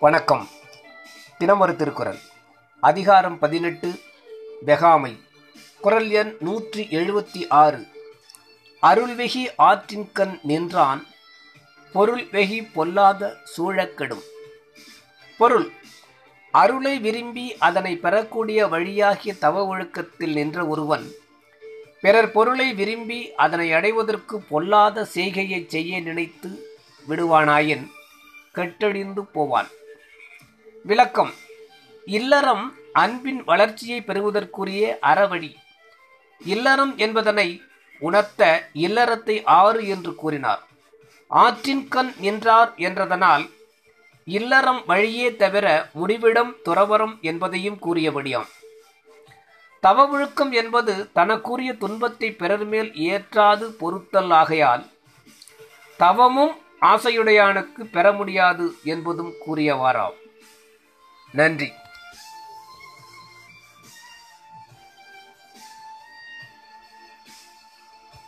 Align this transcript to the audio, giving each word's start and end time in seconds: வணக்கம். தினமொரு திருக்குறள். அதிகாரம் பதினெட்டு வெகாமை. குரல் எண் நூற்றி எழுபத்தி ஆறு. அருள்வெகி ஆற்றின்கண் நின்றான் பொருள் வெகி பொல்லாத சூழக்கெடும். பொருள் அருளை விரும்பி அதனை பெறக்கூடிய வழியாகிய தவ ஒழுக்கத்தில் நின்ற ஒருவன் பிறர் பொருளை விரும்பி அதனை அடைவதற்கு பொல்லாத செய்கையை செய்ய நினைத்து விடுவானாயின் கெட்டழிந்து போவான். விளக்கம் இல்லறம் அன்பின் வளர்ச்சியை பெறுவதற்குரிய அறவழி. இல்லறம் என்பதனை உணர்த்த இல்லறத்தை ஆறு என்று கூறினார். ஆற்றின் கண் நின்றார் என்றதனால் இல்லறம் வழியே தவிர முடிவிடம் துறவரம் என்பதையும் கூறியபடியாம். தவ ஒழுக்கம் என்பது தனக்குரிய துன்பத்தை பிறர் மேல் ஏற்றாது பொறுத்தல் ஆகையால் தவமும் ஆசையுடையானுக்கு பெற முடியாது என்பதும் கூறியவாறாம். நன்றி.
வணக்கம். 0.00 0.48
தினமொரு 1.38 1.76
திருக்குறள். 1.76 2.18
அதிகாரம் 2.80 3.38
பதினெட்டு 3.38 4.00
வெகாமை. 4.66 5.20
குரல் 5.80 6.10
எண் 6.10 6.36
நூற்றி 6.40 6.86
எழுபத்தி 6.90 7.48
ஆறு. 7.48 7.86
அருள்வெகி 8.82 9.48
ஆற்றின்கண் 9.58 10.38
நின்றான் 10.42 11.06
பொருள் 11.92 12.22
வெகி 12.22 12.72
பொல்லாத 12.72 13.36
சூழக்கெடும். 13.56 14.22
பொருள் 15.38 15.72
அருளை 16.60 16.94
விரும்பி 17.04 17.44
அதனை 17.66 17.92
பெறக்கூடிய 18.04 18.66
வழியாகிய 18.72 19.32
தவ 19.44 19.62
ஒழுக்கத்தில் 19.66 20.34
நின்ற 20.38 20.58
ஒருவன் 20.72 21.06
பிறர் 22.02 22.30
பொருளை 22.32 22.66
விரும்பி 22.80 23.20
அதனை 23.44 23.68
அடைவதற்கு 23.72 24.36
பொல்லாத 24.50 25.04
செய்கையை 25.14 25.60
செய்ய 25.74 26.00
நினைத்து 26.00 26.50
விடுவானாயின் 27.08 27.84
கெட்டழிந்து 28.54 29.22
போவான். 29.32 29.70
விளக்கம் 30.84 31.32
இல்லறம் 32.06 32.64
அன்பின் 33.02 33.40
வளர்ச்சியை 33.44 33.98
பெறுவதற்குரிய 34.00 34.82
அறவழி. 35.10 35.52
இல்லறம் 36.40 36.92
என்பதனை 36.96 37.48
உணர்த்த 38.02 38.42
இல்லறத்தை 38.84 39.36
ஆறு 39.60 39.82
என்று 39.94 40.14
கூறினார். 40.14 40.62
ஆற்றின் 41.30 41.84
கண் 41.88 42.12
நின்றார் 42.24 42.72
என்றதனால் 42.88 43.44
இல்லறம் 44.24 44.82
வழியே 44.86 45.36
தவிர 45.36 45.88
முடிவிடம் 45.92 46.56
துறவரம் 46.64 47.20
என்பதையும் 47.20 47.78
கூறியபடியாம். 47.86 48.46
தவ 49.80 50.08
ஒழுக்கம் 50.08 50.52
என்பது 50.52 51.12
தனக்குரிய 51.12 51.72
துன்பத்தை 51.72 52.32
பிறர் 52.32 52.64
மேல் 52.64 52.92
ஏற்றாது 52.92 53.62
பொறுத்தல் 53.62 54.30
ஆகையால் 54.30 54.86
தவமும் 55.96 56.58
ஆசையுடையானுக்கு 56.80 57.84
பெற 57.92 58.12
முடியாது 58.12 58.74
என்பதும் 58.84 59.32
கூறியவாறாம். 59.46 60.14
நன்றி. 61.32 61.72